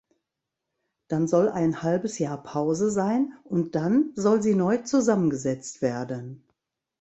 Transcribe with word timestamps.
Dann 1.09 1.27
soll 1.27 1.47
ein 1.47 1.83
halbes 1.83 2.17
Jahr 2.17 2.41
Pause 2.41 2.89
sein, 2.89 3.33
und 3.43 3.75
dann 3.75 4.13
soll 4.15 4.41
sie 4.41 4.55
neu 4.55 4.77
zusammengesetzt 4.77 5.83
werden. 5.83 6.43